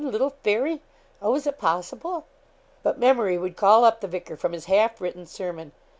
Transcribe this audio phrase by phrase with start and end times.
[0.03, 0.81] little Fairy!
[1.21, 2.25] Oh, was it possible!'
[2.81, 5.73] But memory would call up the vicar from his half written sermon.